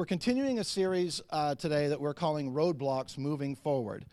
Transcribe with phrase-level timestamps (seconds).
[0.00, 4.06] We're continuing a series uh, today that we're calling Roadblocks Moving Forward.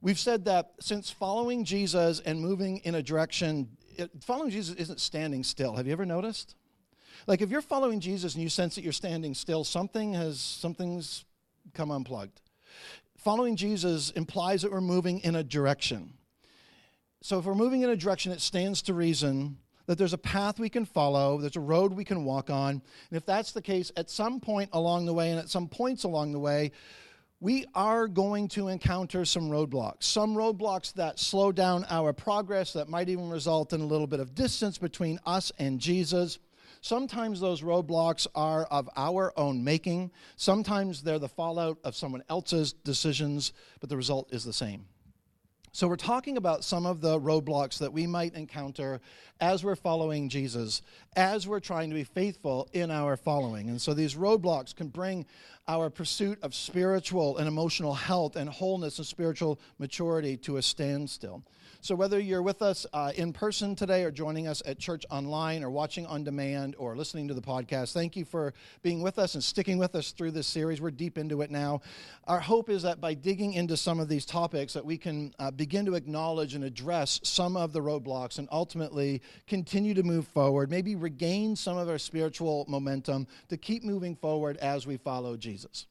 [0.00, 4.98] We've said that since following Jesus and moving in a direction, it, following Jesus isn't
[4.98, 5.76] standing still.
[5.76, 6.54] Have you ever noticed?
[7.26, 11.26] Like if you're following Jesus and you sense that you're standing still, something has something's
[11.74, 12.40] come unplugged.
[13.18, 16.14] Following Jesus implies that we're moving in a direction.
[17.20, 19.58] So if we're moving in a direction, it stands to reason
[19.90, 22.74] that there's a path we can follow, there's a road we can walk on.
[22.74, 26.04] And if that's the case, at some point along the way and at some points
[26.04, 26.70] along the way,
[27.40, 30.04] we are going to encounter some roadblocks.
[30.04, 34.20] Some roadblocks that slow down our progress, that might even result in a little bit
[34.20, 36.38] of distance between us and Jesus.
[36.82, 40.12] Sometimes those roadblocks are of our own making.
[40.36, 44.86] Sometimes they're the fallout of someone else's decisions, but the result is the same.
[45.72, 49.00] So, we're talking about some of the roadblocks that we might encounter
[49.40, 50.82] as we're following Jesus,
[51.14, 53.68] as we're trying to be faithful in our following.
[53.68, 55.26] And so, these roadblocks can bring
[55.68, 61.44] our pursuit of spiritual and emotional health and wholeness and spiritual maturity to a standstill.
[61.82, 65.64] So, whether you're with us uh, in person today or joining us at church online
[65.64, 69.32] or watching on demand or listening to the podcast, thank you for being with us
[69.32, 70.82] and sticking with us through this series.
[70.82, 71.80] We're deep into it now.
[72.24, 75.52] Our hope is that by digging into some of these topics, that we can uh,
[75.52, 80.70] begin to acknowledge and address some of the roadblocks and ultimately continue to move forward,
[80.70, 85.86] maybe regain some of our spiritual momentum to keep moving forward as we follow Jesus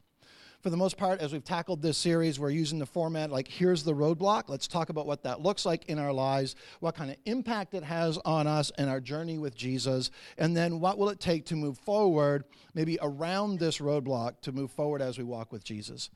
[0.61, 3.83] for the most part, as we've tackled this series, we're using the format like here's
[3.83, 4.49] the roadblock.
[4.49, 7.83] Let's talk about what that looks like in our lives, what kind of impact it
[7.83, 11.55] has on us and our journey with Jesus, and then what will it take to
[11.55, 12.43] move forward,
[12.73, 16.09] maybe around this roadblock to move forward as we walk with Jesus.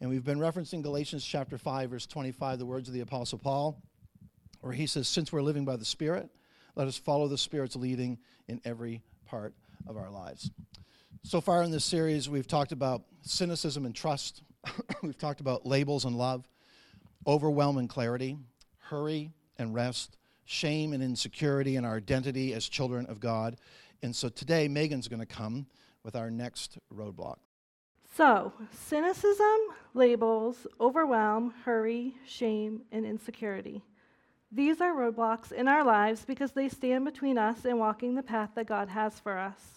[0.00, 3.82] And we've been referencing Galatians chapter 5, verse 25, the words of the Apostle Paul,
[4.60, 6.28] where he says, Since we're living by the Spirit,
[6.74, 9.54] let us follow the Spirit's leading in every part
[9.86, 10.50] of our lives.
[11.26, 14.44] So far in this series, we've talked about cynicism and trust.
[15.02, 16.48] we've talked about labels and love,
[17.26, 18.38] overwhelm and clarity,
[18.78, 23.56] hurry and rest, shame and insecurity, and our identity as children of God.
[24.04, 25.66] And so today, Megan's going to come
[26.04, 27.38] with our next roadblock.
[28.14, 28.52] So,
[28.86, 29.58] cynicism,
[29.94, 33.82] labels, overwhelm, hurry, shame, and insecurity.
[34.52, 38.50] These are roadblocks in our lives because they stand between us and walking the path
[38.54, 39.75] that God has for us.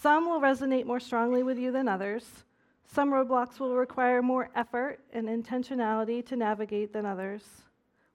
[0.00, 2.44] Some will resonate more strongly with you than others.
[2.84, 7.42] Some roadblocks will require more effort and intentionality to navigate than others.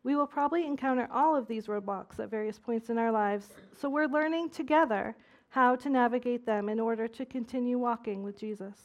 [0.03, 3.47] We will probably encounter all of these roadblocks at various points in our lives,
[3.79, 5.15] so we're learning together
[5.49, 8.75] how to navigate them in order to continue walking with Jesus.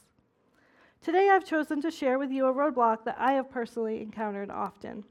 [1.01, 5.03] Today, I've chosen to share with you a roadblock that I have personally encountered often.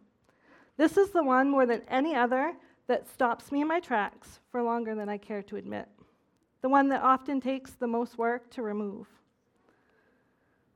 [0.77, 2.53] This is the one more than any other
[2.89, 5.89] that stops me in my tracks for longer than I care to admit
[6.67, 9.07] the one that often takes the most work to remove.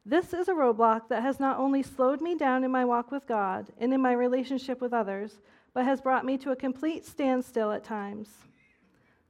[0.07, 3.27] This is a roadblock that has not only slowed me down in my walk with
[3.27, 5.41] God and in my relationship with others,
[5.75, 8.29] but has brought me to a complete standstill at times.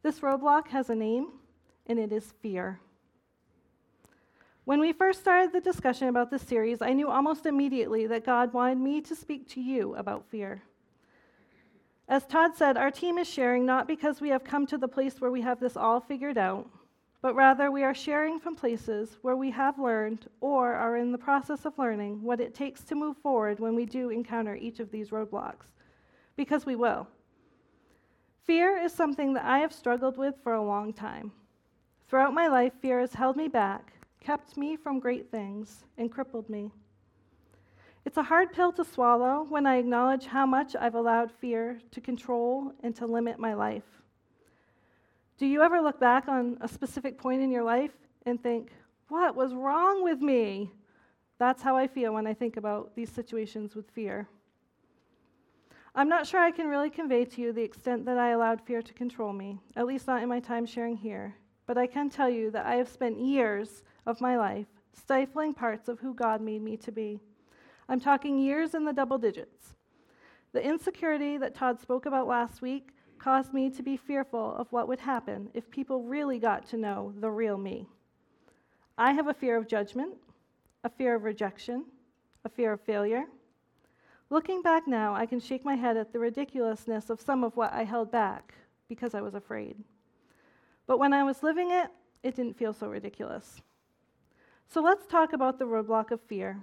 [0.03, 1.29] This roadblock has a name,
[1.87, 2.79] and it is fear.
[4.67, 8.53] When we first started the discussion about this series, I knew almost immediately that God
[8.53, 10.61] wanted me to speak to you about fear.
[12.11, 15.21] As Todd said, our team is sharing not because we have come to the place
[15.21, 16.69] where we have this all figured out,
[17.23, 21.19] but rather we are sharing from places where we have learned or are in the
[21.19, 24.91] process of learning what it takes to move forward when we do encounter each of
[24.91, 25.67] these roadblocks.
[26.35, 27.07] Because we will.
[28.43, 31.31] Fear is something that I have struggled with for a long time.
[32.09, 36.51] Throughout my life, fear has held me back, kept me from great things, and crippled
[36.51, 36.73] me.
[38.05, 42.01] It's a hard pill to swallow when I acknowledge how much I've allowed fear to
[42.01, 43.85] control and to limit my life.
[45.37, 47.93] Do you ever look back on a specific point in your life
[48.27, 48.73] and think,
[49.09, 50.71] what was wrong with me?
[51.39, 54.29] That's how I feel when I think about these situations with fear.
[55.95, 58.81] I'm not sure I can really convey to you the extent that I allowed fear
[58.81, 61.35] to control me, at least not in my time sharing here.
[61.67, 65.89] But I can tell you that I have spent years of my life stifling parts
[65.89, 67.21] of who God made me to be.
[67.91, 69.75] I'm talking years in the double digits.
[70.53, 74.87] The insecurity that Todd spoke about last week caused me to be fearful of what
[74.87, 77.89] would happen if people really got to know the real me.
[78.97, 80.15] I have a fear of judgment,
[80.85, 81.85] a fear of rejection,
[82.45, 83.25] a fear of failure.
[84.31, 87.73] Looking back now, I can shake my head at the ridiculousness of some of what
[87.73, 88.55] I held back
[88.89, 89.75] because I was afraid.
[90.87, 91.89] But when I was living it,
[92.23, 93.61] it didn't feel so ridiculous.
[94.69, 96.63] So let's talk about the roadblock of fear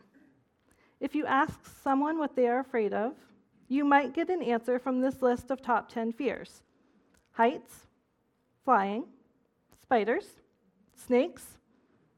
[0.99, 3.13] if you ask someone what they are afraid of,
[3.67, 6.61] you might get an answer from this list of top 10 fears
[7.33, 7.87] heights,
[8.65, 9.03] flying,
[9.83, 10.25] spiders,
[10.95, 11.59] snakes,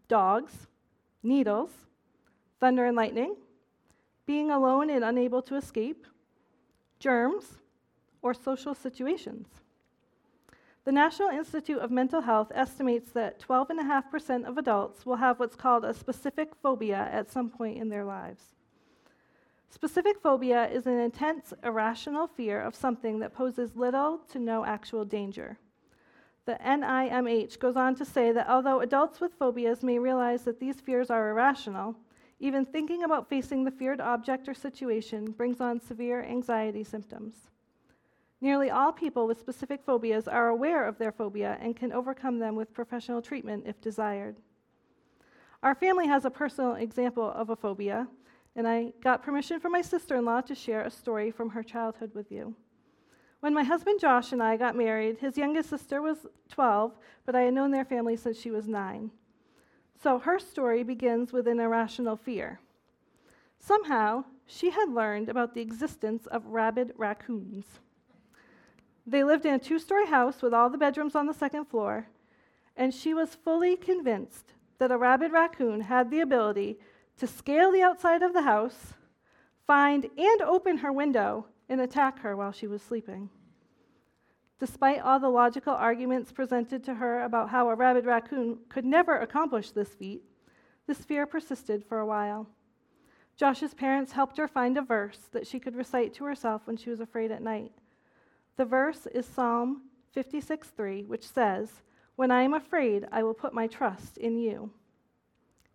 [0.07, 0.67] dogs,
[1.21, 1.71] needles,
[2.59, 3.35] thunder and lightning,
[4.25, 6.07] being alone and unable to escape,
[6.99, 7.57] germs,
[8.21, 9.47] or social situations.
[10.85, 15.83] The National Institute of Mental Health estimates that 12.5% of adults will have what's called
[15.83, 18.55] a specific phobia at some point in their lives.
[19.69, 25.05] Specific phobia is an intense, irrational fear of something that poses little to no actual
[25.05, 25.57] danger.
[26.45, 30.81] The NIMH goes on to say that although adults with phobias may realize that these
[30.81, 31.95] fears are irrational,
[32.39, 37.35] even thinking about facing the feared object or situation brings on severe anxiety symptoms.
[38.41, 42.55] Nearly all people with specific phobias are aware of their phobia and can overcome them
[42.55, 44.37] with professional treatment if desired.
[45.61, 48.07] Our family has a personal example of a phobia,
[48.55, 51.63] and I got permission from my sister in law to share a story from her
[51.63, 52.55] childhood with you.
[53.39, 57.41] When my husband Josh and I got married, his youngest sister was 12, but I
[57.41, 59.11] had known their family since she was nine.
[60.01, 62.59] So her story begins with an irrational fear.
[63.59, 67.65] Somehow, she had learned about the existence of rabid raccoons.
[69.05, 72.07] They lived in a two story house with all the bedrooms on the second floor,
[72.75, 76.77] and she was fully convinced that a rabid raccoon had the ability
[77.19, 78.93] to scale the outside of the house,
[79.67, 83.29] find and open her window, and attack her while she was sleeping.
[84.57, 89.17] Despite all the logical arguments presented to her about how a rabid raccoon could never
[89.17, 90.23] accomplish this feat,
[90.87, 92.47] this fear persisted for a while.
[93.35, 96.89] Josh's parents helped her find a verse that she could recite to herself when she
[96.89, 97.71] was afraid at night.
[98.57, 99.83] The verse is Psalm
[100.13, 101.81] 56:3, which says,
[102.15, 104.71] "When I am afraid, I will put my trust in you."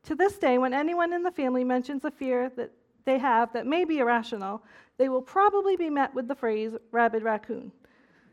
[0.04, 2.70] To this day, when anyone in the family mentions a fear that
[3.04, 4.62] they have that may be irrational,
[4.98, 7.72] they will probably be met with the phrase rabid raccoon.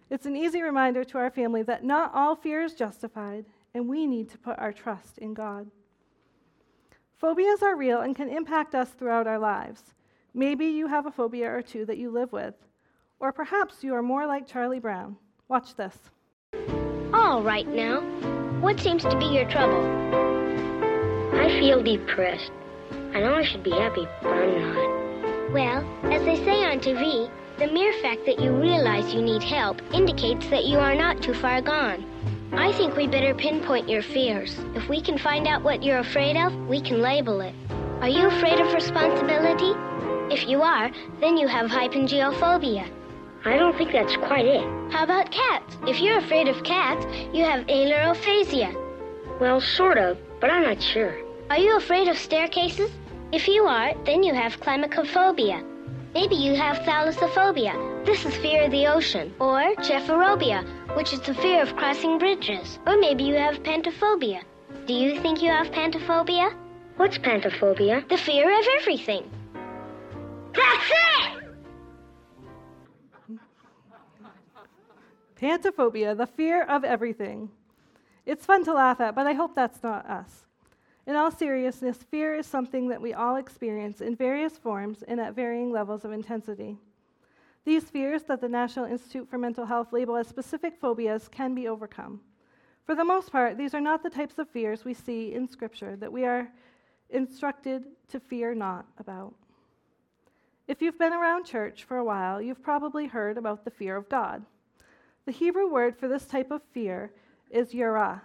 [0.09, 4.05] It's an easy reminder to our family that not all fear is justified, and we
[4.05, 5.71] need to put our trust in God.
[7.15, 9.81] Phobias are real and can impact us throughout our lives.
[10.33, 12.55] Maybe you have a phobia or two that you live with,
[13.19, 15.15] or perhaps you are more like Charlie Brown.
[15.47, 15.95] Watch this.
[17.13, 18.01] All right now.
[18.59, 20.30] What seems to be your trouble?
[21.33, 22.51] I feel depressed.
[23.13, 25.53] I know I should be happy, but I'm not.
[25.53, 29.81] Well, as they say on TV, the mere fact that you realize you need help
[29.93, 32.05] indicates that you are not too far gone.
[32.53, 34.57] I think we better pinpoint your fears.
[34.75, 37.53] If we can find out what you're afraid of, we can label it.
[38.01, 39.73] Are you afraid of responsibility?
[40.33, 40.89] If you are,
[41.19, 42.89] then you have hypengyophobia.
[43.45, 44.63] I don't think that's quite it.
[44.91, 45.77] How about cats?
[45.87, 48.75] If you're afraid of cats, you have ailurophasia.
[49.39, 51.20] Well, sort of, but I'm not sure.
[51.51, 52.89] Are you afraid of staircases?
[53.33, 55.61] If you are, then you have climacophobia.
[56.13, 58.05] Maybe you have thalassophobia.
[58.05, 59.33] This is fear of the ocean.
[59.37, 60.63] Or gephyrophobia,
[60.95, 62.79] which is the fear of crossing bridges.
[62.87, 64.43] Or maybe you have pantophobia.
[64.87, 66.55] Do you think you have pantophobia?
[66.95, 68.07] What's pantophobia?
[68.07, 69.29] The fear of everything.
[70.53, 71.43] That's it!
[75.35, 77.49] Pantophobia, the fear of everything.
[78.25, 80.45] It's fun to laugh at, but I hope that's not us.
[81.07, 85.35] In all seriousness, fear is something that we all experience in various forms and at
[85.35, 86.77] varying levels of intensity.
[87.65, 91.67] These fears that the National Institute for Mental Health label as specific phobias can be
[91.67, 92.21] overcome.
[92.85, 95.95] For the most part, these are not the types of fears we see in Scripture
[95.97, 96.51] that we are
[97.09, 99.33] instructed to fear not about.
[100.67, 104.09] If you've been around church for a while, you've probably heard about the fear of
[104.09, 104.43] God.
[105.25, 107.11] The Hebrew word for this type of fear
[107.49, 108.21] is yira.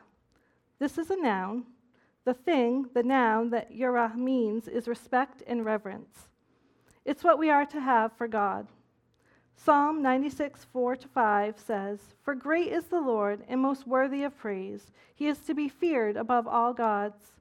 [0.78, 1.64] This is a noun
[2.26, 6.28] the thing, the noun that yira means is respect and reverence.
[7.04, 8.66] It's what we are to have for God.
[9.54, 14.36] Psalm 96, 4 to 5 says, For great is the Lord and most worthy of
[14.36, 14.90] praise.
[15.14, 17.32] He is to be feared above all gods.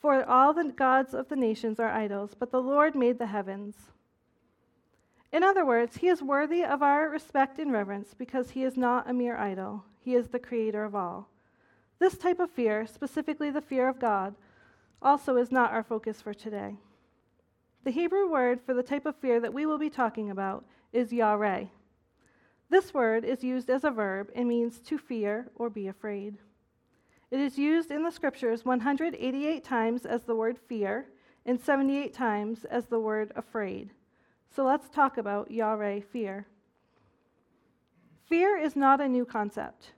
[0.00, 3.76] For all the gods of the nations are idols, but the Lord made the heavens.
[5.32, 9.08] In other words, he is worthy of our respect and reverence because he is not
[9.08, 11.28] a mere idol, he is the creator of all.
[11.98, 14.34] This type of fear, specifically the fear of God,
[15.00, 16.76] also is not our focus for today.
[17.84, 21.12] The Hebrew word for the type of fear that we will be talking about is
[21.12, 21.68] yare.
[22.68, 26.38] This word is used as a verb and means to fear or be afraid.
[27.30, 31.06] It is used in the scriptures 188 times as the word fear
[31.44, 33.92] and 78 times as the word afraid.
[34.54, 36.46] So let's talk about yare fear.
[38.28, 39.92] Fear is not a new concept.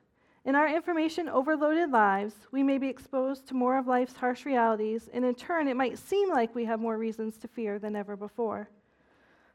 [0.45, 5.09] In our information overloaded lives, we may be exposed to more of life's harsh realities,
[5.13, 8.17] and in turn, it might seem like we have more reasons to fear than ever
[8.17, 8.71] before.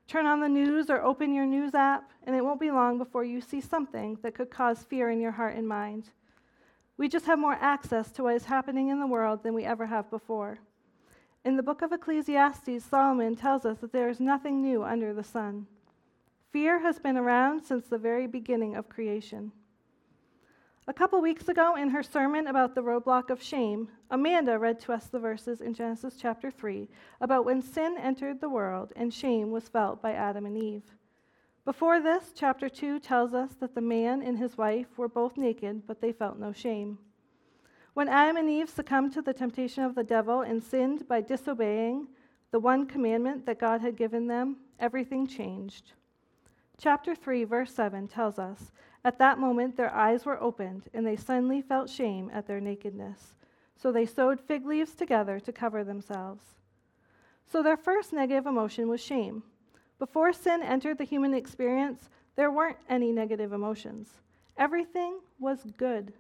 [0.08, 3.24] Turn on the news or open your news app, and it won't be long before
[3.24, 6.10] you see something that could cause fear in your heart and mind.
[6.98, 9.86] We just have more access to what is happening in the world than we ever
[9.86, 10.60] have before.
[11.46, 15.24] In the book of Ecclesiastes, Solomon tells us that there is nothing new under the
[15.24, 15.66] sun.
[16.52, 19.52] Fear has been around since the very beginning of creation.
[20.86, 24.92] A couple weeks ago, in her sermon about the roadblock of shame, Amanda read to
[24.92, 26.90] us the verses in Genesis chapter 3
[27.22, 30.84] about when sin entered the world and shame was felt by Adam and Eve.
[31.64, 35.88] Before this, chapter 2 tells us that the man and his wife were both naked,
[35.88, 36.98] but they felt no shame.
[37.94, 42.10] When Adam and Eve succumbed to the temptation of the devil and sinned by disobeying
[42.52, 45.94] the one commandment that God had given them, everything changed.
[46.78, 48.72] Chapter 3, verse 7 tells us
[49.04, 53.36] At that moment their eyes were opened, and they suddenly felt shame at their nakedness.
[53.76, 56.44] So they sewed fig leaves together to cover themselves.
[57.46, 59.44] So their first negative emotion was shame.
[60.00, 64.10] Before sin entered the human experience, there weren't any negative emotions.
[64.58, 66.14] Everything was good.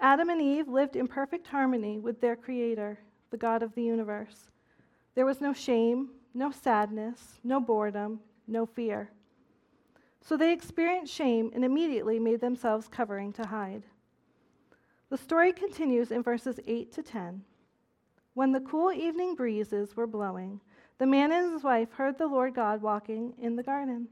[0.00, 2.98] Adam and Eve lived in perfect harmony with their Creator,
[3.30, 4.50] the God of the universe.
[5.14, 9.10] There was no shame, no sadness, no boredom, no fear.
[10.24, 13.82] So they experienced shame and immediately made themselves covering to hide.
[15.10, 17.42] The story continues in verses 8 to 10.
[18.32, 20.60] When the cool evening breezes were blowing,
[20.98, 24.08] the man and his wife heard the Lord God walking in the garden.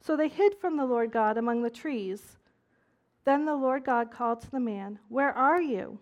[0.00, 2.38] So they hid from the Lord God among the trees.
[3.24, 5.98] Then the Lord God called to the man, Where are you?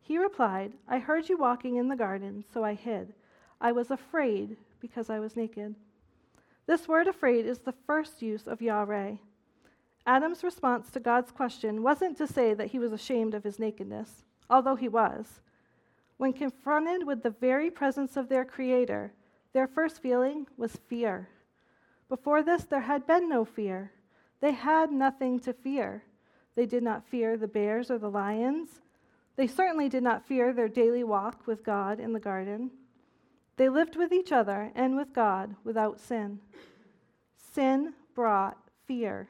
[0.00, 3.12] He replied, I heard you walking in the garden, so I hid.
[3.60, 5.74] I was afraid because I was naked.
[6.66, 9.18] This word afraid is the first use of yare.
[10.06, 14.24] Adam's response to God's question wasn't to say that he was ashamed of his nakedness,
[14.50, 15.40] although he was.
[16.16, 19.12] When confronted with the very presence of their Creator,
[19.52, 21.28] their first feeling was fear.
[22.08, 23.92] Before this, there had been no fear.
[24.40, 26.04] They had nothing to fear.
[26.54, 28.68] They did not fear the bears or the lions.
[29.36, 32.70] They certainly did not fear their daily walk with God in the garden.
[33.56, 36.40] They lived with each other and with God without sin.
[37.36, 38.56] Sin brought
[38.86, 39.28] fear.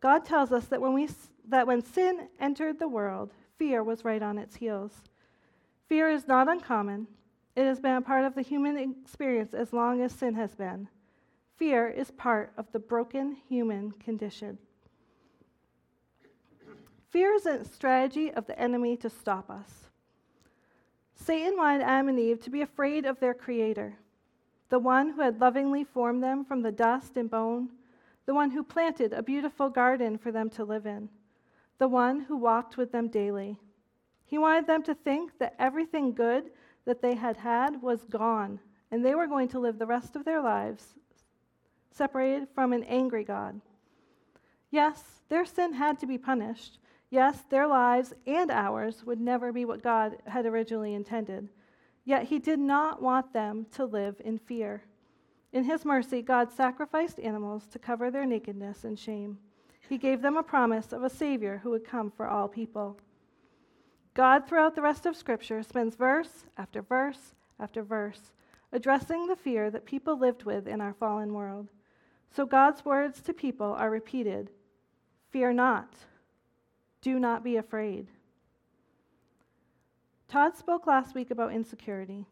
[0.00, 1.08] God tells us that when, we,
[1.48, 5.02] that when sin entered the world, fear was right on its heels.
[5.88, 7.06] Fear is not uncommon.
[7.56, 10.88] It has been a part of the human experience as long as sin has been.
[11.56, 14.58] Fear is part of the broken human condition.
[17.10, 19.87] Fear is a strategy of the enemy to stop us.
[21.18, 23.98] Satan wanted Adam and Eve to be afraid of their Creator,
[24.70, 27.68] the one who had lovingly formed them from the dust and bone,
[28.24, 31.08] the one who planted a beautiful garden for them to live in,
[31.78, 33.58] the one who walked with them daily.
[34.24, 36.50] He wanted them to think that everything good
[36.84, 38.60] that they had had was gone,
[38.90, 40.94] and they were going to live the rest of their lives
[41.90, 43.60] separated from an angry God.
[44.70, 46.78] Yes, their sin had to be punished.
[47.10, 51.48] Yes, their lives and ours would never be what God had originally intended.
[52.04, 54.82] Yet He did not want them to live in fear.
[55.52, 59.38] In His mercy, God sacrificed animals to cover their nakedness and shame.
[59.88, 62.98] He gave them a promise of a Savior who would come for all people.
[64.12, 68.32] God, throughout the rest of Scripture, spends verse after verse after verse
[68.72, 71.68] addressing the fear that people lived with in our fallen world.
[72.30, 74.50] So God's words to people are repeated
[75.30, 75.94] Fear not,
[77.00, 78.08] do not be afraid.
[80.28, 82.26] Todd spoke last week about insecurity.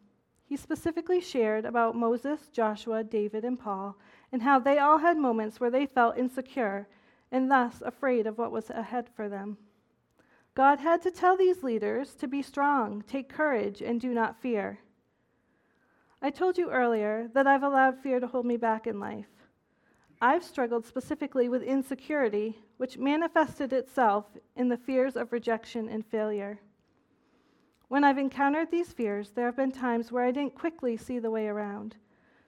[0.45, 3.97] He specifically shared about Moses, Joshua, David, and Paul,
[4.31, 6.87] and how they all had moments where they felt insecure
[7.33, 9.57] and thus afraid of what was ahead for them.
[10.55, 14.79] God had to tell these leaders to be strong, take courage, and do not fear.
[16.23, 19.36] I told you earlier that I've allowed fear to hold me back in life.
[20.27, 24.25] I've struggled specifically with insecurity, which manifested itself
[24.57, 26.59] in the fears of rejection and failure.
[27.87, 31.31] When I've encountered these fears, there have been times where I didn't quickly see the
[31.31, 31.95] way around.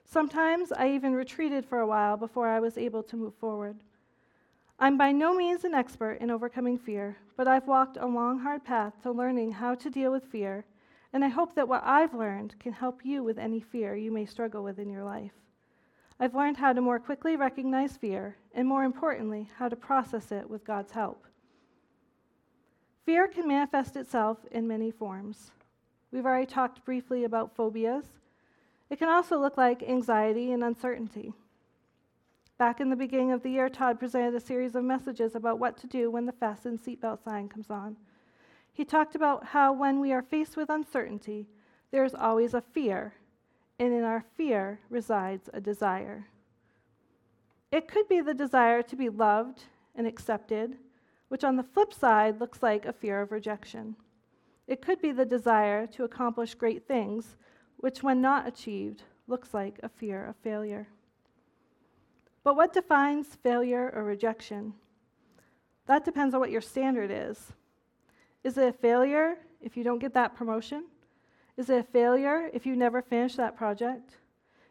[0.03, 3.77] Sometimes I even retreated for a while before I was able to move forward.
[4.77, 8.65] I'm by no means an expert in overcoming fear, but I've walked a long, hard
[8.65, 10.65] path to learning how to deal with fear,
[11.13, 14.25] and I hope that what I've learned can help you with any fear you may
[14.25, 15.31] struggle with in your life.
[16.19, 20.49] I've learned how to more quickly recognize fear, and more importantly, how to process it
[20.49, 21.25] with God's help.
[23.05, 25.51] Fear can manifest itself in many forms.
[26.11, 28.05] We've already talked briefly about phobias.
[28.89, 31.33] It can also look like anxiety and uncertainty.
[32.57, 35.77] Back in the beginning of the year, Todd presented a series of messages about what
[35.77, 37.95] to do when the fasten seatbelt sign comes on.
[38.73, 41.47] He talked about how when we are faced with uncertainty,
[41.91, 43.13] there is always a fear,
[43.79, 46.27] and in our fear resides a desire.
[47.71, 49.63] It could be the desire to be loved
[49.95, 50.77] and accepted,
[51.29, 53.95] which on the flip side looks like a fear of rejection.
[54.67, 57.37] It could be the desire to accomplish great things,
[57.77, 60.87] which, when not achieved, looks like a fear of failure.
[62.43, 64.73] But what defines failure or rejection?
[65.85, 67.53] That depends on what your standard is.
[68.43, 70.85] Is it a failure if you don't get that promotion?
[71.59, 74.15] Is it a failure if you never finish that project?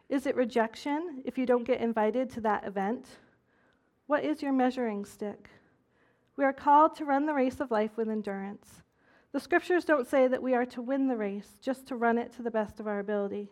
[0.09, 3.05] Is it rejection if you don't get invited to that event?
[4.07, 5.51] What is your measuring stick?
[6.39, 8.81] We are called to run the race of life with endurance.
[9.33, 12.33] The scriptures don't say that we are to win the race, just to run it
[12.37, 13.51] to the best of our ability.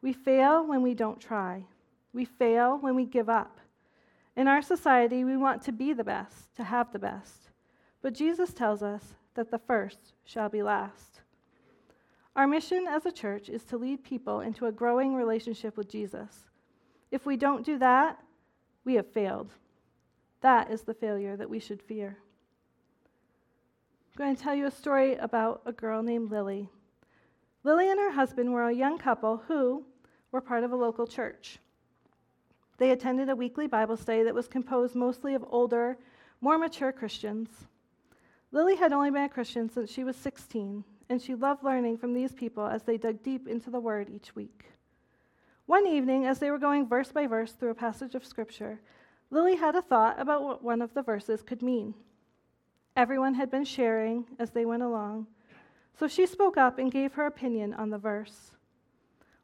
[0.00, 1.64] We fail when we don't try.
[2.12, 3.58] We fail when we give up.
[4.36, 7.48] In our society, we want to be the best, to have the best.
[8.00, 11.22] But Jesus tells us that the first shall be last.
[12.38, 16.44] Our mission as a church is to lead people into a growing relationship with Jesus.
[17.10, 18.22] If we don't do that,
[18.84, 19.50] we have failed.
[20.40, 22.16] That is the failure that we should fear.
[24.12, 26.68] I'm going to tell you a story about a girl named Lily.
[27.64, 29.84] Lily and her husband were a young couple who
[30.30, 31.58] were part of a local church.
[32.76, 35.98] They attended a weekly Bible study that was composed mostly of older,
[36.40, 37.48] more mature Christians.
[38.52, 42.12] Lily had only been a Christian since she was 16, and she loved learning from
[42.12, 44.64] these people as they dug deep into the Word each week.
[45.66, 48.80] One evening, as they were going verse by verse through a passage of Scripture,
[49.30, 51.94] Lily had a thought about what one of the verses could mean.
[52.96, 55.26] Everyone had been sharing as they went along,
[55.98, 58.52] so she spoke up and gave her opinion on the verse.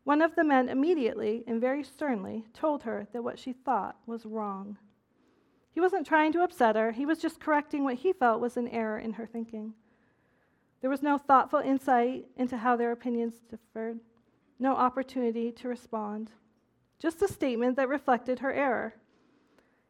[0.04, 4.26] One of the men immediately and very sternly told her that what she thought was
[4.26, 4.76] wrong.
[5.70, 8.68] He wasn't trying to upset her, he was just correcting what he felt was an
[8.68, 9.74] error in her thinking.
[10.84, 14.00] There was no thoughtful insight into how their opinions differed,
[14.58, 16.30] no opportunity to respond,
[16.98, 18.94] just a statement that reflected her error.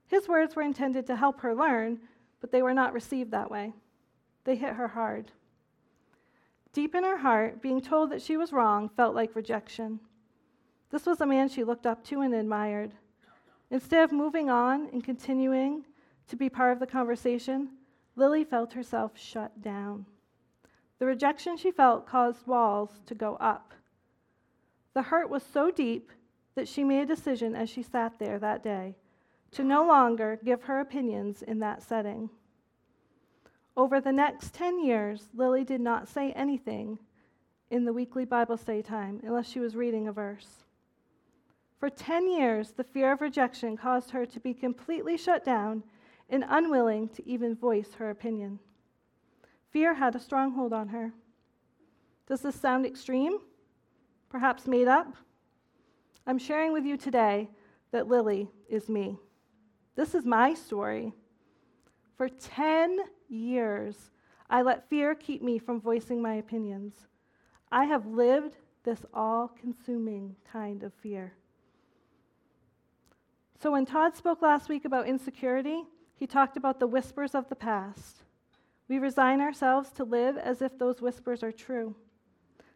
[0.07, 1.99] His words were intended to help her learn,
[2.41, 3.73] but they were not received that way.
[4.45, 5.33] They hit her hard.
[6.73, 9.99] Deep in her heart, being told that she was wrong felt like rejection.
[10.91, 12.93] This was a man she looked up to and admired.
[13.69, 15.87] Instead of moving on and continuing
[16.29, 17.71] to be part of the conversation,
[18.15, 20.07] Lily felt herself shut down.
[20.99, 23.73] The rejection she felt caused walls to go up.
[24.95, 26.13] The hurt was so deep
[26.55, 28.95] that she made a decision as she sat there that day
[29.53, 32.31] to no longer give her opinions in that setting.
[33.77, 36.99] Over the next 10 years, Lily did not say anything
[37.71, 40.65] in the weekly Bible study time unless she was reading a verse.
[41.79, 45.83] For 10 years, the fear of rejection caused her to be completely shut down
[46.31, 48.61] and unwilling to even voice her opinion.
[49.75, 51.13] Fear had a stronghold on her.
[52.29, 53.39] Does this sound extreme?
[54.31, 55.17] Perhaps made up?
[56.29, 57.51] I'm sharing with you today
[57.91, 59.19] that Lily is me.
[59.97, 61.13] This is my story.
[62.17, 64.13] For 10 years,
[64.49, 66.95] I let fear keep me from voicing my opinions.
[67.73, 71.35] I have lived this all consuming kind of fear.
[73.61, 75.83] So, when Todd spoke last week about insecurity,
[76.15, 78.24] he talked about the whispers of the past.
[78.89, 81.95] We resign ourselves to live as if those whispers are true.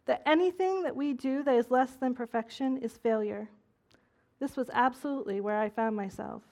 [0.06, 3.50] That anything that we do that is less than perfection is failure.
[4.40, 6.42] This was absolutely where I found myself.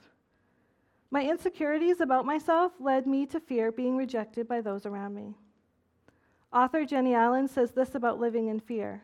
[1.10, 5.34] My insecurities about myself led me to fear being rejected by those around me.
[6.52, 9.02] Author Jennie Allen says this about living in fear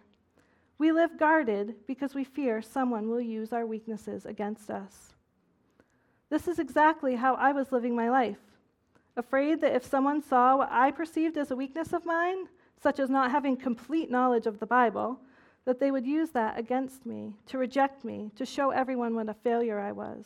[0.78, 5.14] We live guarded because we fear someone will use our weaknesses against us.
[6.28, 8.38] This is exactly how I was living my life,
[9.16, 12.48] afraid that if someone saw what I perceived as a weakness of mine,
[12.82, 15.20] such as not having complete knowledge of the Bible,
[15.64, 19.34] that they would use that against me, to reject me, to show everyone what a
[19.34, 20.24] failure I was.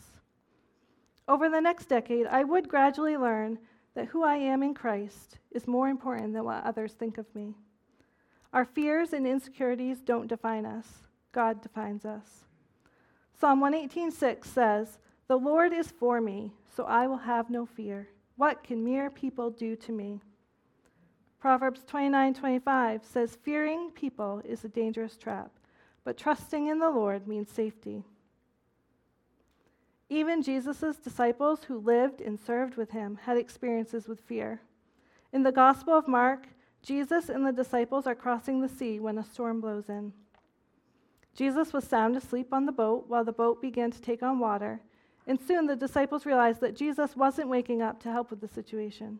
[1.28, 3.58] Over the next decade, I would gradually learn
[3.94, 7.54] that who I am in Christ is more important than what others think of me.
[8.52, 10.86] Our fears and insecurities don't define us,
[11.32, 12.44] God defines us.
[13.34, 18.08] Psalm 118:6 says, "The Lord is for me, so I will have no fear.
[18.36, 20.20] What can mere people do to me?"
[21.38, 25.52] Proverbs 29:25 says, "Fearing people is a dangerous trap,
[26.04, 28.04] but trusting in the Lord means safety."
[30.08, 34.60] Even Jesus' disciples who lived and served with him had experiences with fear.
[35.32, 36.46] In the Gospel of Mark,
[36.82, 40.12] Jesus and the disciples are crossing the sea when a storm blows in.
[41.34, 44.80] Jesus was sound asleep on the boat while the boat began to take on water,
[45.26, 49.18] and soon the disciples realized that Jesus wasn't waking up to help with the situation.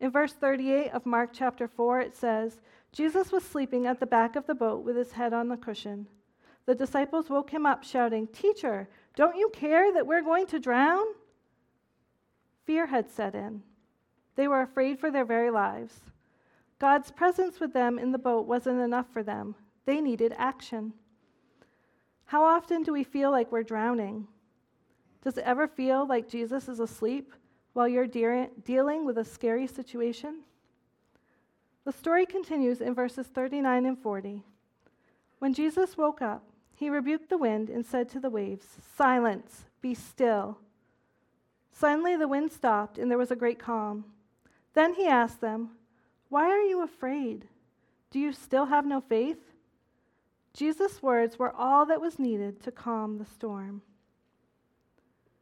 [0.00, 2.60] In verse 38 of Mark chapter 4, it says,
[2.92, 6.06] Jesus was sleeping at the back of the boat with his head on the cushion.
[6.66, 11.04] The disciples woke him up, shouting, Teacher, don't you care that we're going to drown?
[12.64, 13.62] Fear had set in.
[14.36, 16.00] They were afraid for their very lives.
[16.78, 19.54] God's presence with them in the boat wasn't enough for them,
[19.86, 20.92] they needed action.
[22.26, 24.26] How often do we feel like we're drowning?
[25.24, 27.32] Does it ever feel like Jesus is asleep
[27.72, 30.42] while you're de- dealing with a scary situation?
[31.86, 34.42] The story continues in verses 39 and 40.
[35.38, 36.44] When Jesus woke up,
[36.76, 40.58] he rebuked the wind and said to the waves, Silence, be still.
[41.72, 44.04] Suddenly the wind stopped and there was a great calm.
[44.74, 45.70] Then he asked them,
[46.28, 47.46] Why are you afraid?
[48.10, 49.38] Do you still have no faith?
[50.52, 53.82] Jesus' words were all that was needed to calm the storm.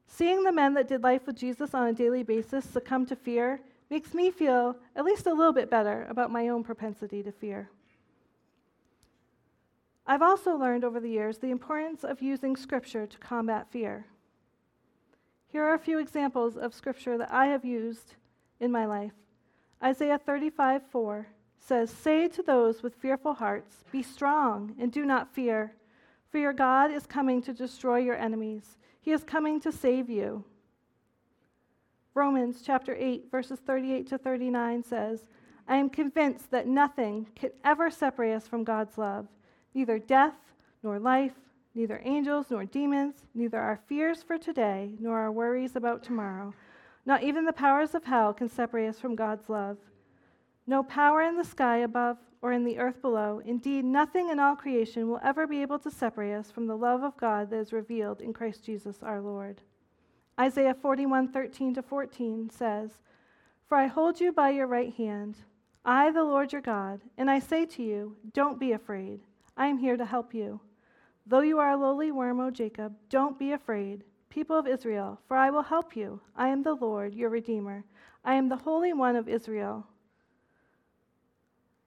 [0.06, 3.60] Seeing the men that did life with Jesus on a daily basis succumb to fear
[3.90, 7.70] makes me feel at least a little bit better about my own propensity to fear.
[10.06, 14.06] I've also learned over the years the importance of using Scripture to combat fear.
[15.48, 18.14] Here are a few examples of Scripture that I have used
[18.58, 19.12] in my life.
[19.82, 21.26] Isaiah 35 4
[21.60, 25.74] says, Say to those with fearful hearts, Be strong and do not fear,
[26.30, 28.78] for your God is coming to destroy your enemies.
[29.02, 30.44] He is coming to save you.
[32.14, 35.28] Romans chapter 8, verses 38 to 39 says,
[35.66, 39.26] I am convinced that nothing can ever separate us from God's love,
[39.74, 40.34] neither death
[40.82, 41.34] nor life,
[41.74, 46.54] neither angels nor demons, neither our fears for today nor our worries about tomorrow.
[47.04, 49.78] Not even the powers of hell can separate us from God's love.
[50.66, 54.56] No power in the sky above or in the earth below, indeed, nothing in all
[54.56, 57.72] creation will ever be able to separate us from the love of God that is
[57.72, 59.62] revealed in Christ Jesus our Lord.
[60.38, 62.90] Isaiah 41 13 to 14 says,
[63.68, 65.36] For I hold you by your right hand,
[65.84, 69.20] I, the Lord your God, and I say to you, Don't be afraid.
[69.56, 70.60] I am here to help you.
[71.26, 75.36] Though you are a lowly worm, O Jacob, don't be afraid, people of Israel, for
[75.36, 76.20] I will help you.
[76.34, 77.84] I am the Lord, your Redeemer.
[78.24, 79.86] I am the Holy One of Israel.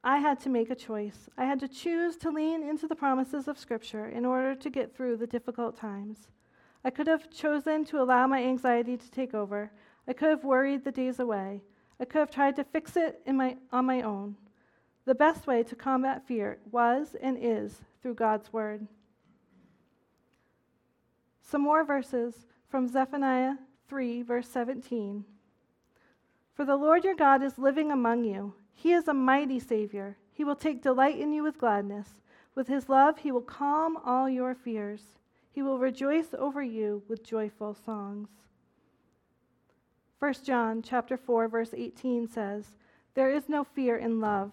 [0.07, 1.27] I had to make a choice.
[1.35, 4.95] I had to choose to lean into the promises of Scripture in order to get
[4.95, 6.27] through the difficult times.
[6.83, 9.71] I could have chosen to allow my anxiety to take over.
[10.07, 11.63] I could have worried the days away.
[11.99, 14.35] I could have tried to fix it my, on my own.
[15.05, 18.87] The best way to combat fear was and is through God's Word.
[21.41, 23.55] Some more verses from Zephaniah
[23.87, 25.25] 3, verse 17.
[26.53, 28.53] For the Lord your God is living among you.
[28.75, 30.17] He is a mighty Savior.
[30.31, 32.21] He will take delight in you with gladness.
[32.53, 35.17] With his love, he will calm all your fears.
[35.51, 38.29] He will rejoice over you with joyful songs.
[40.19, 42.75] 1 John chapter 4 verse 18 says,
[43.13, 44.51] "There is no fear in love,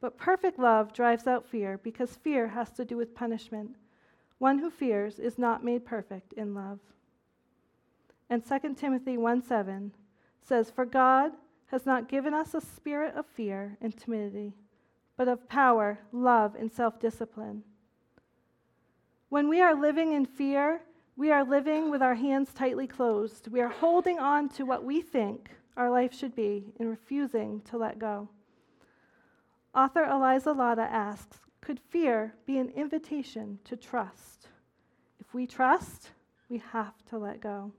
[0.00, 3.76] but perfect love drives out fear because fear has to do with punishment.
[4.38, 6.80] One who fears is not made perfect in love."
[8.28, 9.92] And 2 Timothy 1:7
[10.42, 11.36] says, "For God
[11.74, 14.54] has not given us a spirit of fear and timidity,
[15.16, 17.64] but of power, love, and self-discipline."
[19.28, 20.82] When we are living in fear,
[21.16, 23.48] we are living with our hands tightly closed.
[23.48, 27.76] We are holding on to what we think our life should be and refusing to
[27.76, 28.28] let go.
[29.74, 34.46] Author Eliza Latta asks Could fear be an invitation to trust?
[35.18, 36.12] If we trust,
[36.48, 37.72] we have to let go.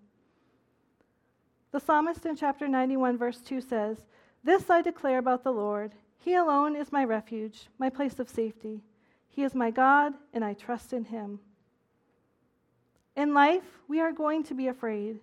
[1.75, 3.97] The psalmist in chapter 91, verse 2 says,
[4.45, 5.91] This I declare about the Lord.
[6.19, 8.81] He alone is my refuge, my place of safety.
[9.27, 11.37] He is my God, and I trust in him.
[13.17, 15.19] In life, we are going to be afraid.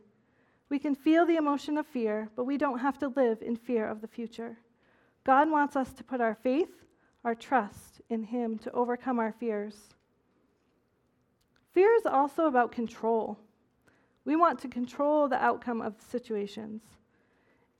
[0.69, 3.88] We can feel the emotion of fear, but we don't have to live in fear
[3.88, 4.59] of the future.
[5.25, 6.85] God wants us to put our faith,
[7.25, 9.95] our trust in Him to overcome our fears.
[11.73, 13.38] Fear is also about control.
[14.24, 16.82] We want to control the outcome of situations.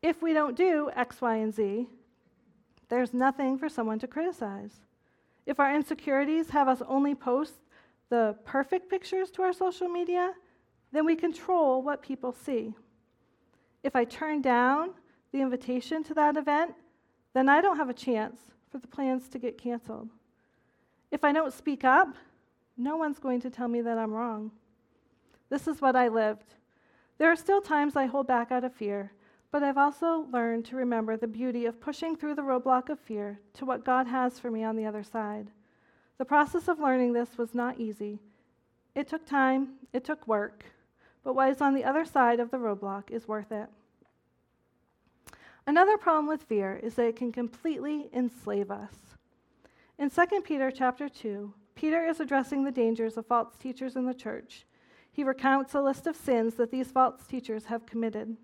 [0.03, 1.87] If we don't do X, Y, and Z,
[2.89, 4.81] there's nothing for someone to criticize.
[5.47, 7.55] If our insecurities have us only post
[8.09, 10.33] the perfect pictures to our social media,
[10.93, 12.75] then we control what people see.
[13.83, 14.91] If I turn down
[15.33, 16.75] the invitation to that event,
[17.33, 20.11] then I don't have a chance for the plans to get canceled.
[21.11, 22.15] If I don't speak up,
[22.77, 24.51] no one's going to tell me that I'm wrong.
[25.53, 26.55] This is what I lived.
[27.19, 29.13] There are still times I hold back out of fear,
[29.51, 33.39] but I've also learned to remember the beauty of pushing through the roadblock of fear
[33.59, 35.51] to what God has for me on the other side.
[36.17, 38.19] The process of learning this was not easy.
[38.95, 40.65] It took time, it took work,
[41.23, 43.69] but what is on the other side of the roadblock is worth it.
[45.67, 48.95] Another problem with fear is that it can completely enslave us.
[49.99, 54.15] In 2 Peter chapter 2, Peter is addressing the dangers of false teachers in the
[54.15, 54.65] church.
[55.13, 58.37] He recounts a list of sins that these false teachers have committed.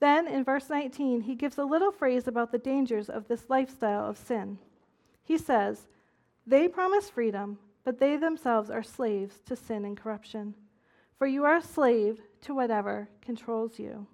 [0.00, 4.08] Then in verse 19, he gives a little phrase about the dangers of this lifestyle
[4.08, 4.58] of sin.
[5.24, 5.88] He says,
[6.46, 10.54] They promise freedom, but they themselves are slaves to sin and corruption.
[11.18, 14.06] For you are a slave to whatever controls you.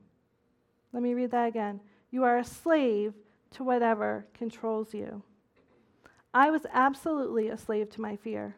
[0.92, 1.80] Let me read that again.
[2.10, 3.14] You are a slave
[3.52, 5.22] to whatever controls you.
[6.32, 8.56] I was absolutely a slave to my fear.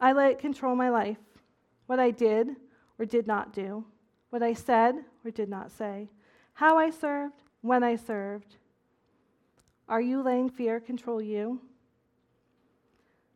[0.00, 1.18] I let it control my life,
[1.86, 2.56] what I did
[2.98, 3.84] or did not do,
[4.30, 6.10] what I said or did not say,
[6.54, 8.56] how I served, when I served.
[9.88, 11.60] Are you letting fear control you?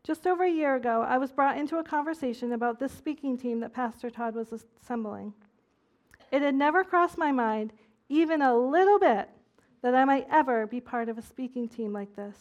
[0.02, 3.60] Just over a year ago, I was brought into a conversation about this speaking team
[3.60, 5.34] that Pastor Todd was assembling.
[6.32, 7.72] It had never crossed my mind,
[8.08, 9.28] even a little bit,
[9.82, 12.36] that I might ever be part of a speaking team like this.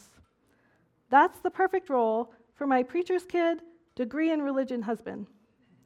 [1.10, 3.60] That's the perfect role for my preacher's kid,
[3.96, 5.28] degree in religion husband.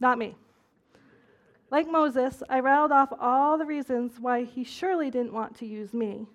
[0.03, 0.35] Not me.
[1.71, 5.93] Like Moses, I rattled off all the reasons why he surely didn't want to use
[5.93, 6.27] me.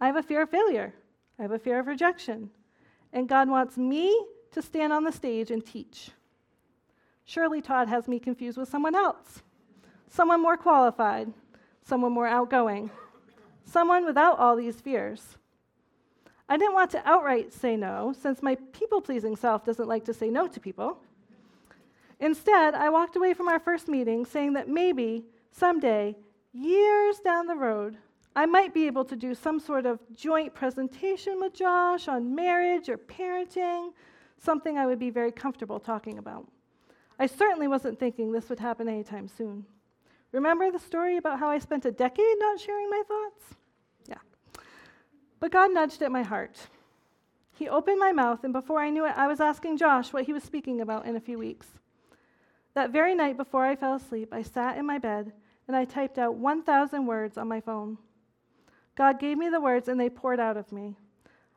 [0.00, 0.92] I have a fear of failure,
[1.38, 2.50] I have a fear of rejection,
[3.12, 6.10] and God wants me to stand on the stage and teach.
[7.24, 9.42] Surely Todd has me confused with someone else,
[10.08, 11.32] someone more qualified,
[11.84, 12.90] someone more outgoing,
[13.64, 15.38] someone without all these fears.
[16.48, 20.12] I didn't want to outright say no, since my people pleasing self doesn't like to
[20.12, 20.98] say no to people.
[22.22, 26.14] Instead, I walked away from our first meeting saying that maybe, someday,
[26.52, 27.96] years down the road,
[28.36, 32.88] I might be able to do some sort of joint presentation with Josh on marriage
[32.88, 33.90] or parenting,
[34.38, 36.46] something I would be very comfortable talking about.
[37.18, 39.66] I certainly wasn't thinking this would happen anytime soon.
[40.30, 43.56] Remember the story about how I spent a decade not sharing my thoughts?
[44.06, 44.62] Yeah.
[45.40, 46.68] But God nudged at my heart.
[47.52, 50.32] He opened my mouth, and before I knew it, I was asking Josh what he
[50.32, 51.66] was speaking about in a few weeks.
[52.74, 55.32] That very night before I fell asleep, I sat in my bed
[55.68, 57.98] and I typed out 1,000 words on my phone.
[58.94, 60.96] God gave me the words and they poured out of me.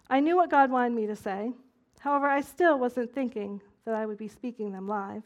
[0.10, 1.54] I knew what God wanted me to say.
[2.00, 5.24] However, I still wasn't thinking that I would be speaking them live.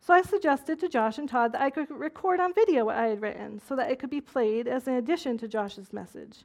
[0.00, 3.08] So I suggested to Josh and Todd that I could record on video what I
[3.08, 6.44] had written so that it could be played as an addition to Josh's message.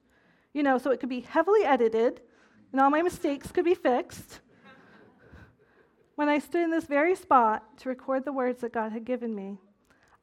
[0.52, 2.22] You know, so it could be heavily edited
[2.72, 4.42] and all my mistakes could be fixed
[6.16, 9.34] when I stood in this very spot to record the words that God had given
[9.36, 9.58] me,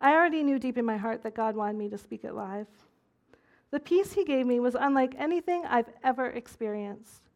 [0.00, 2.66] I already knew deep in my heart that God wanted me to speak it live.
[3.70, 7.30] The peace He gave me was unlike anything I've ever experienced.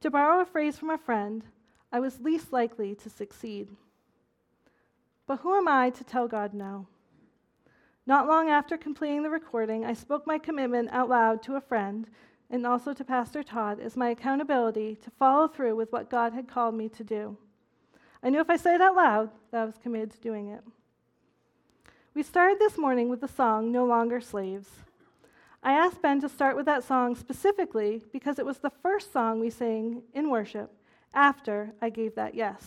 [0.00, 1.44] To borrow a phrase from a friend,
[1.92, 3.68] I was least likely to succeed.
[5.26, 6.86] But who am I to tell God no?
[8.06, 12.08] Not long after completing the recording, I spoke my commitment out loud to a friend
[12.48, 16.48] and also to Pastor Todd as my accountability to follow through with what God had
[16.48, 17.36] called me to do.
[18.22, 20.62] I knew if I said it out loud that I was committed to doing it.
[22.14, 24.68] We started this morning with the song No Longer Slaves.
[25.62, 29.40] I asked Ben to start with that song specifically because it was the first song
[29.40, 30.70] we sang in worship
[31.14, 32.66] after I gave that yes.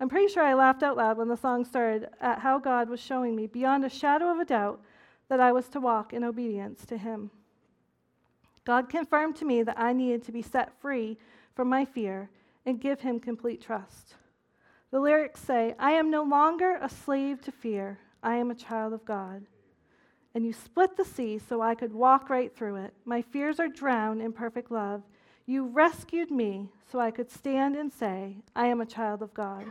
[0.00, 3.00] I'm pretty sure I laughed out loud when the song started at how God was
[3.00, 4.80] showing me beyond a shadow of a doubt
[5.28, 7.30] that I was to walk in obedience to Him.
[8.64, 11.18] God confirmed to me that I needed to be set free
[11.54, 12.30] from my fear
[12.66, 14.14] and give Him complete trust.
[14.94, 18.92] The lyrics say, I am no longer a slave to fear, I am a child
[18.92, 19.42] of God.
[20.36, 22.94] And you split the sea so I could walk right through it.
[23.04, 25.02] My fears are drowned in perfect love.
[25.46, 29.64] You rescued me so I could stand and say, I am a child of God.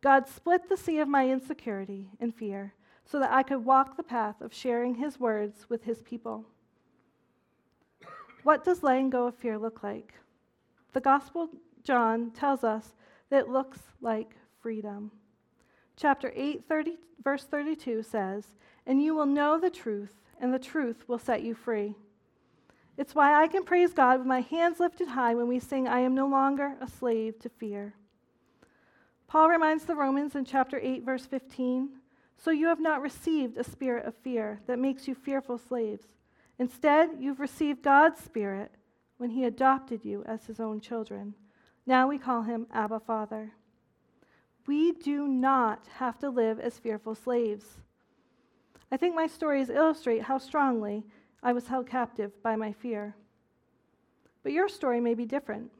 [0.00, 4.02] God split the sea of my insecurity and fear so that I could walk the
[4.02, 6.44] path of sharing his words with his people.
[8.42, 10.12] What does letting go of fear look like?
[10.92, 11.50] The Gospel
[11.84, 12.94] John tells us
[13.34, 15.10] that looks like freedom.
[15.96, 18.44] Chapter 8, 30, verse 32 says,
[18.86, 21.96] And you will know the truth, and the truth will set you free.
[22.96, 25.98] It's why I can praise God with my hands lifted high when we sing, I
[25.98, 27.94] am no longer a slave to fear.
[29.26, 31.88] Paul reminds the Romans in chapter 8, verse 15
[32.36, 36.04] So you have not received a spirit of fear that makes you fearful slaves.
[36.60, 38.70] Instead, you've received God's spirit
[39.16, 41.34] when he adopted you as his own children.
[41.86, 43.52] Now we call him Abba Father.
[44.66, 47.64] We do not have to live as fearful slaves.
[48.90, 51.04] I think my stories illustrate how strongly
[51.42, 53.14] I was held captive by my fear.
[54.42, 55.70] But your story may be different.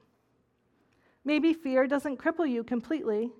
[1.24, 3.30] Maybe fear doesn't cripple you completely,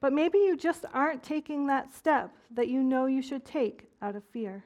[0.00, 4.16] but maybe you just aren't taking that step that you know you should take out
[4.16, 4.64] of fear.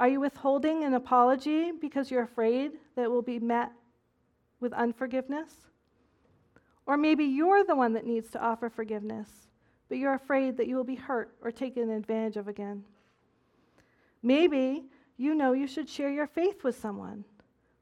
[0.00, 3.70] Are you withholding an apology because you're afraid that it will be met
[4.60, 5.50] with unforgiveness?
[6.86, 9.28] Or maybe you're the one that needs to offer forgiveness,
[9.88, 12.84] but you're afraid that you will be hurt or taken advantage of again.
[14.22, 14.84] Maybe
[15.16, 17.24] you know you should share your faith with someone,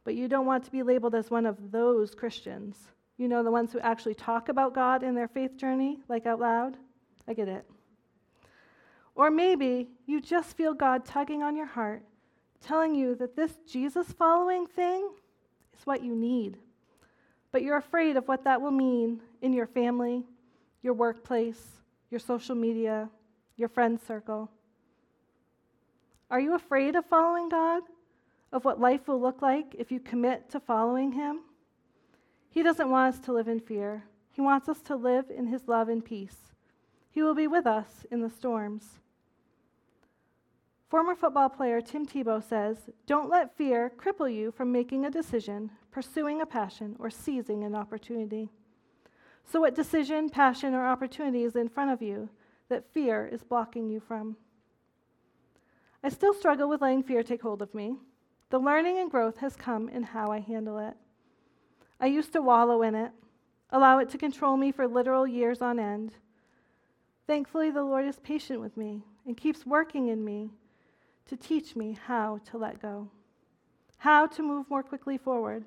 [0.05, 2.77] but you don't want to be labeled as one of those Christians.
[3.17, 6.41] You know, the ones who actually talk about God in their faith journey, like out
[6.41, 6.77] loud.
[7.27, 7.65] I get it.
[9.15, 12.03] Or maybe you just feel God tugging on your heart,
[12.61, 15.11] telling you that this Jesus following thing
[15.77, 16.57] is what you need.
[17.53, 20.25] But you're afraid of what that will mean in your family,
[20.83, 21.61] your workplace,
[22.11, 23.09] your social media,
[23.57, 24.51] your friend circle.
[26.31, 27.83] Are you afraid of following God?
[28.53, 31.41] Of what life will look like if you commit to following Him?
[32.51, 34.05] He doesn't want us to live in fear.
[34.33, 36.37] He wants us to live in His love and peace.
[37.11, 39.01] He will be with us in the storms.
[40.89, 45.71] Former football player Tim Tebow says, Don't let fear cripple you from making a decision,
[45.91, 48.49] pursuing a passion, or seizing an opportunity.
[49.45, 52.31] So, what decision, passion, or opportunity is in front of you
[52.71, 54.37] that fear is blocking you from?
[56.03, 57.97] I still struggle with letting fear take hold of me.
[58.49, 60.95] The learning and growth has come in how I handle it.
[62.01, 63.11] I used to wallow in it,
[63.71, 66.15] allow it to control me for literal years on end.
[67.27, 70.51] Thankfully, the Lord is patient with me and keeps working in me
[71.29, 73.09] to teach me how to let go,
[73.99, 75.65] how to move more quickly forward.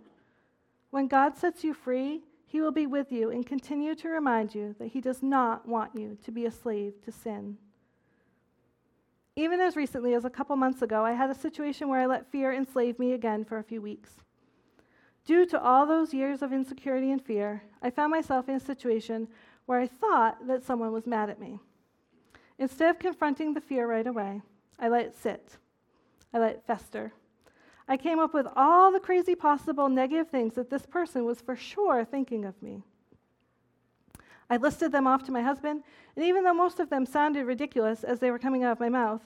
[0.89, 4.75] When God sets you free, He will be with you and continue to remind you
[4.79, 7.57] that He does not want you to be a slave to sin.
[9.35, 12.31] Even as recently as a couple months ago, I had a situation where I let
[12.31, 14.11] fear enslave me again for a few weeks.
[15.25, 19.27] Due to all those years of insecurity and fear, I found myself in a situation
[19.67, 21.59] where I thought that someone was mad at me.
[22.57, 24.41] Instead of confronting the fear right away,
[24.81, 25.57] I let it sit.
[26.33, 27.13] I let it fester.
[27.87, 31.55] I came up with all the crazy possible negative things that this person was for
[31.55, 32.83] sure thinking of me.
[34.49, 35.83] I listed them off to my husband,
[36.15, 38.89] and even though most of them sounded ridiculous as they were coming out of my
[38.89, 39.21] mouth,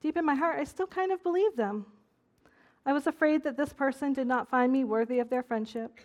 [0.00, 1.86] deep in my heart, I still kind of believed them.
[2.86, 5.98] I was afraid that this person did not find me worthy of their friendship.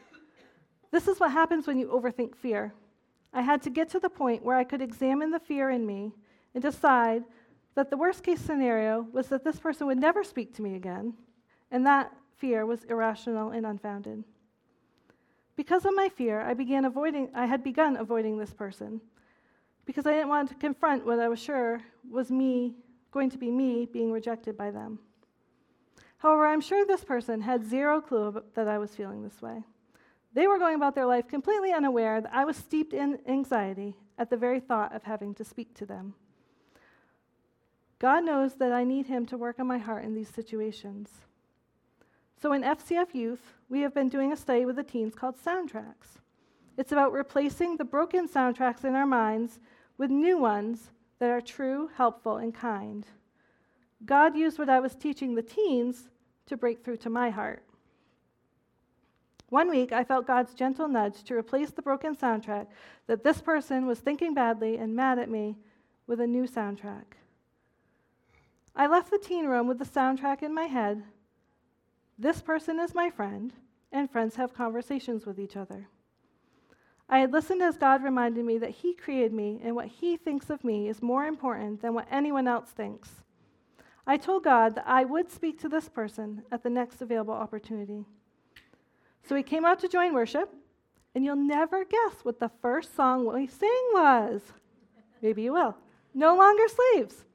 [0.91, 2.73] This is what happens when you overthink fear.
[3.33, 6.11] I had to get to the point where I could examine the fear in me
[6.53, 7.23] and decide
[7.75, 11.13] that the worst case scenario was that this person would never speak to me again,
[11.71, 14.23] and that fear was irrational and unfounded.
[15.55, 19.01] Because of my fear, I began avoiding I had begun avoiding this person
[19.86, 22.73] because I didn't want to confront what I was sure was me
[23.12, 24.99] going to be me being rejected by them.
[26.17, 29.63] However, I'm sure this person had zero clue that I was feeling this way.
[30.33, 34.29] They were going about their life completely unaware that I was steeped in anxiety at
[34.29, 36.15] the very thought of having to speak to them.
[37.99, 41.10] God knows that I need Him to work on my heart in these situations.
[42.41, 46.19] So in FCF Youth, we have been doing a study with the teens called Soundtracks.
[46.77, 49.60] It's about replacing the broken soundtracks in our minds
[49.97, 53.06] with new ones that are true, helpful, and kind.
[54.06, 56.10] God used what I was teaching the teens
[56.47, 57.63] to break through to my heart.
[59.49, 62.67] One week, I felt God's gentle nudge to replace the broken soundtrack
[63.08, 65.58] that this person was thinking badly and mad at me
[66.08, 67.06] with a new soundtrack.
[68.75, 71.03] I left the teen room with the soundtrack in my head.
[72.17, 73.53] This person is my friend,
[73.91, 75.88] and friends have conversations with each other.
[77.07, 80.49] I had listened as God reminded me that He created me, and what He thinks
[80.49, 83.21] of me is more important than what anyone else thinks.
[84.07, 88.05] I told God that I would speak to this person at the next available opportunity.
[89.23, 90.51] So we came out to join worship,
[91.13, 94.41] and you'll never guess what the first song we sang was.
[95.21, 95.77] Maybe you will.
[96.13, 97.25] No longer slaves.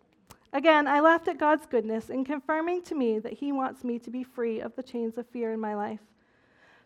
[0.53, 4.11] Again, I laughed at God's goodness in confirming to me that He wants me to
[4.11, 6.01] be free of the chains of fear in my life.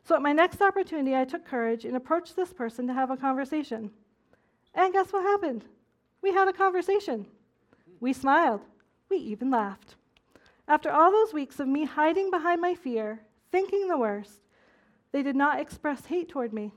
[0.05, 3.16] So at my next opportunity, I took courage and approached this person to have a
[3.16, 3.90] conversation.
[4.75, 5.64] And guess what happened?
[6.22, 7.27] We had a conversation.
[8.01, 8.62] We smiled.
[9.09, 9.94] We even laughed.
[10.66, 13.20] After all those weeks of me hiding behind my fear,
[13.53, 14.40] thinking the worst,
[15.12, 16.72] they did not express hate toward me,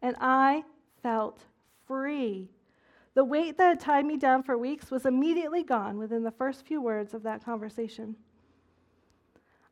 [0.00, 0.64] and I
[1.02, 1.44] felt
[1.86, 2.48] free.
[3.14, 6.66] The weight that had tied me down for weeks was immediately gone within the first
[6.66, 8.16] few words of that conversation.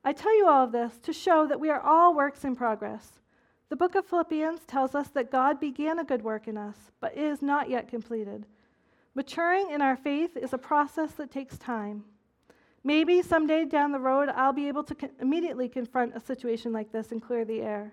[0.04, 3.20] I tell you all of this to show that we are all works in progress.
[3.68, 7.16] The book of Philippians tells us that God began a good work in us, but
[7.16, 8.46] it is not yet completed.
[9.14, 12.04] Maturing in our faith is a process that takes time.
[12.84, 17.12] Maybe someday down the road, I'll be able to immediately confront a situation like this
[17.12, 17.92] and clear the air.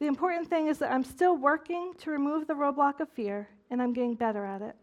[0.00, 3.80] The important thing is that I'm still working to remove the roadblock of fear, and
[3.80, 4.76] I'm getting better at it.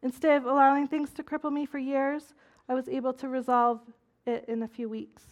[0.00, 2.34] Instead of allowing things to cripple me for years,
[2.68, 3.80] I was able to resolve
[4.24, 5.22] it in a few weeks.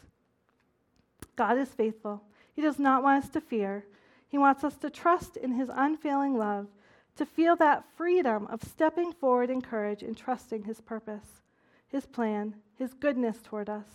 [1.36, 2.24] God is faithful.
[2.52, 3.86] He does not want us to fear.
[4.26, 6.66] He wants us to trust in His unfailing love
[7.14, 11.42] to feel that freedom of stepping forward in courage and trusting His purpose.
[11.86, 13.86] His plan, His goodness toward us.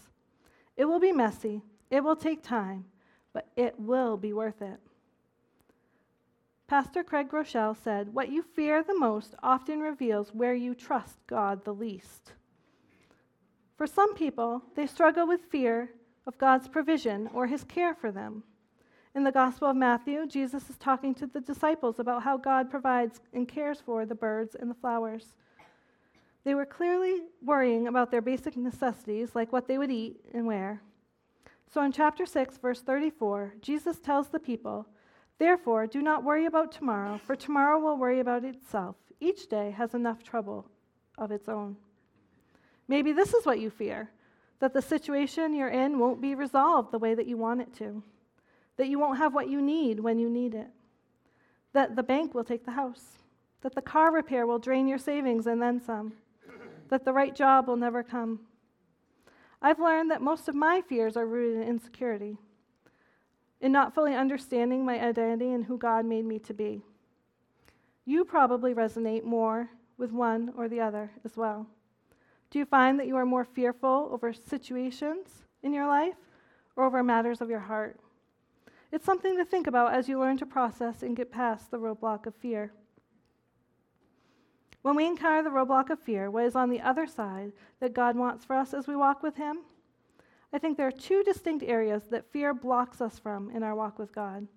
[0.77, 2.85] It will be messy, it will take time,
[3.33, 4.79] but it will be worth it.
[6.69, 11.65] Pastor Craig Groeschel said, What you fear the most often reveals where you trust God
[11.65, 12.33] the least.
[13.75, 15.89] For some people, they struggle with fear
[16.27, 18.43] of God's provision or his care for them.
[19.15, 23.19] In the Gospel of Matthew, Jesus is talking to the disciples about how God provides
[23.33, 25.33] and cares for the birds and the flowers.
[26.43, 30.83] They were clearly worrying about their basic necessities, like what they would eat and wear.
[31.73, 34.85] So in chapter 6, verse 34, Jesus tells the people,
[35.39, 38.97] Therefore, do not worry about tomorrow, for tomorrow will worry about itself.
[39.21, 40.65] Each day has enough trouble
[41.17, 41.77] of its own.
[42.89, 44.11] Maybe this is what you fear
[44.59, 48.03] that the situation you're in won't be resolved the way that you want it to,
[48.75, 50.67] that you won't have what you need when you need it,
[51.71, 53.19] that the bank will take the house,
[53.61, 56.11] that the car repair will drain your savings and then some,
[56.89, 58.41] that the right job will never come.
[59.61, 62.37] I've learned that most of my fears are rooted in insecurity
[63.61, 66.81] in not fully understanding my identity and who God made me to be.
[68.05, 71.67] You probably resonate more with one or the other as well.
[72.49, 76.15] Do you find that you are more fearful over situations in your life
[76.75, 77.99] or over matters of your heart?
[78.91, 82.25] It's something to think about as you learn to process and get past the roadblock
[82.25, 82.71] of fear.
[84.81, 87.51] When we encounter the roadblock of fear, what is on the other side
[87.81, 89.59] that God wants for us as we walk with Him?
[90.51, 93.99] I think there are two distinct areas that fear blocks us from in our walk
[93.99, 94.47] with God.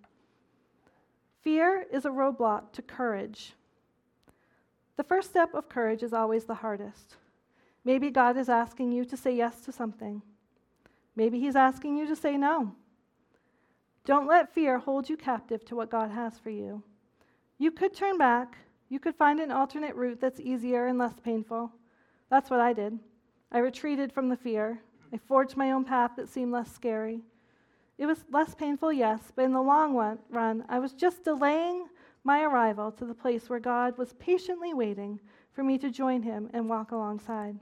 [1.42, 3.54] Fear is a roadblock to courage.
[4.96, 7.16] The first step of courage is always the hardest.
[7.84, 10.22] Maybe God is asking you to say yes to something.
[11.16, 12.74] Maybe He's asking you to say no.
[14.04, 16.82] Don't let fear hold you captive to what God has for you.
[17.58, 18.56] You could turn back.
[18.88, 21.72] You could find an alternate route that's easier and less painful.
[22.30, 22.98] That's what I did.
[23.50, 24.80] I retreated from the fear.
[25.12, 27.20] I forged my own path that seemed less scary.
[27.98, 29.94] It was less painful, yes, but in the long
[30.30, 31.86] run, I was just delaying
[32.24, 35.20] my arrival to the place where God was patiently waiting
[35.52, 37.58] for me to join Him and walk alongside.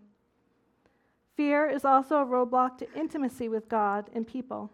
[1.36, 4.70] Fear is also a roadblock to intimacy with God and people.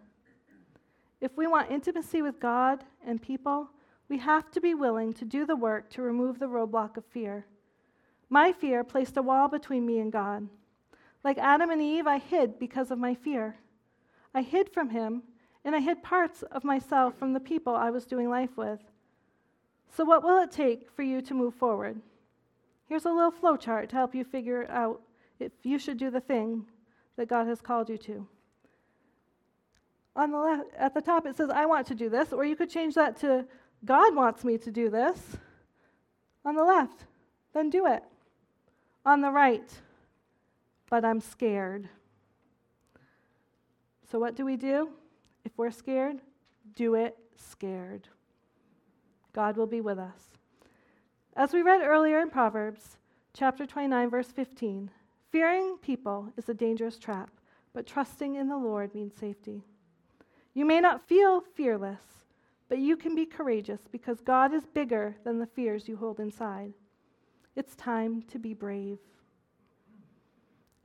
[1.19, 3.69] If we want intimacy with God and people,
[4.09, 7.45] we have to be willing to do the work to remove the roadblock of fear.
[8.29, 10.47] My fear placed a wall between me and God.
[11.23, 13.57] Like Adam and Eve, I hid because of my fear.
[14.33, 15.23] I hid from him,
[15.65, 18.79] and I hid parts of myself from the people I was doing life with.
[19.95, 21.99] So, what will it take for you to move forward?
[22.87, 25.01] Here's a little flowchart to help you figure out
[25.39, 26.65] if you should do the thing
[27.17, 28.27] that God has called you to.
[30.15, 32.55] On the left, at the top, it says, I want to do this, or you
[32.55, 33.45] could change that to,
[33.85, 35.19] God wants me to do this.
[36.45, 37.05] On the left,
[37.53, 38.03] then do it.
[39.05, 39.69] On the right,
[40.89, 41.89] but I'm scared.
[44.09, 44.89] So, what do we do?
[45.43, 46.21] If we're scared,
[46.75, 48.07] do it scared.
[49.33, 50.37] God will be with us.
[51.35, 52.97] As we read earlier in Proverbs,
[53.33, 54.89] chapter 29, verse 15,
[55.31, 57.29] fearing people is a dangerous trap,
[57.73, 59.63] but trusting in the Lord means safety.
[60.53, 62.01] You may not feel fearless,
[62.69, 66.73] but you can be courageous because God is bigger than the fears you hold inside.
[67.55, 68.97] It's time to be brave.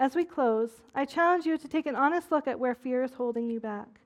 [0.03, 3.12] As we close, I challenge you to take an honest look at where fear is
[3.12, 4.00] holding you back.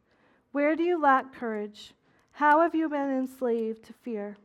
[0.53, 1.95] Where do you lack courage?
[2.33, 4.37] How have you been enslaved to fear?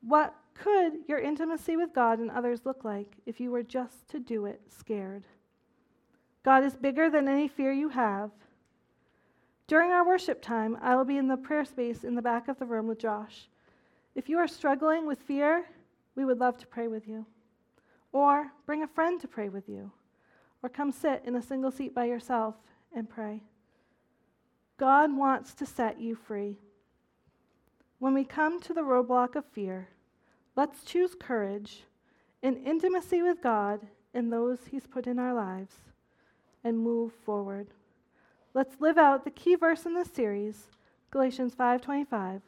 [0.00, 4.18] What could your intimacy with God and others look like if you were just to
[4.18, 5.24] do it scared?
[6.44, 8.30] God is bigger than any fear you have.
[9.66, 12.58] During our worship time, I will be in the prayer space in the back of
[12.58, 13.50] the room with Josh.
[14.14, 15.66] If you are struggling with fear,
[16.14, 17.26] we would love to pray with you.
[18.12, 19.92] Or bring a friend to pray with you.
[20.62, 22.54] Or come sit in a single seat by yourself
[22.94, 23.42] and pray.
[24.78, 26.58] God wants to set you free.
[27.98, 29.88] When we come to the roadblock of fear,
[30.56, 31.84] let's choose courage
[32.42, 33.80] and intimacy with God
[34.14, 35.76] and those He's put in our lives
[36.64, 37.68] and move forward.
[38.54, 40.68] Let's live out the key verse in this series,
[41.10, 42.40] Galatians 5:25.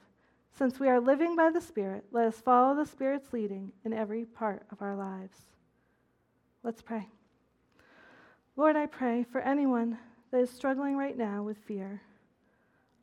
[0.55, 4.27] Since we are living by the Spirit, let us follow the Spirit's leading in every
[4.27, 5.39] part of our lives.
[6.63, 7.09] Let's pray.
[8.55, 9.99] Lord, I pray for anyone
[10.31, 12.03] that is struggling right now with fear.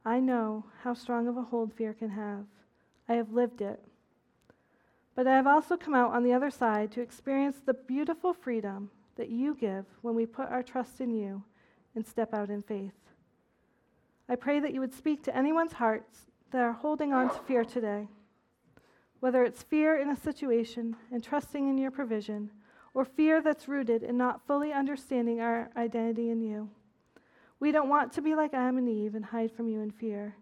[0.06, 2.46] I know how strong of a hold fear can have.
[3.08, 3.84] I have lived it.
[5.16, 8.92] But I have also come out on the other side to experience the beautiful freedom
[9.16, 11.44] that you give when we put our trust in you
[11.96, 12.94] and step out in faith.
[14.30, 17.64] I pray that you would speak to anyone's hearts that are holding on to fear
[17.64, 18.08] today,
[19.20, 22.52] whether it's fear in a situation and trusting in your provision
[22.94, 26.70] or fear that's rooted in not fully understanding our identity in you.
[27.60, 30.36] We don't want to be like Adam and Eve and hide from you in fear.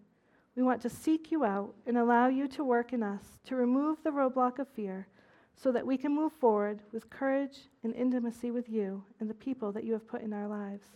[0.55, 3.97] We want to seek you out and allow you to work in us to remove
[4.03, 5.07] the roadblock of fear
[5.55, 9.71] so that we can move forward with courage and intimacy with you and the people
[9.71, 10.87] that you have put in our lives.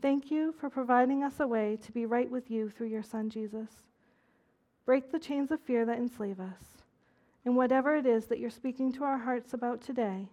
[0.00, 3.30] Thank you for providing us a way to be right with you through your Son,
[3.30, 3.68] Jesus.
[4.86, 6.82] Break the chains of fear that enslave us.
[7.44, 10.28] And whatever it is that you're speaking to our hearts about today,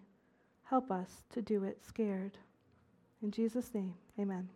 [0.63, 2.37] help us to do it scared.
[3.21, 4.49] In Jesus' name, amen.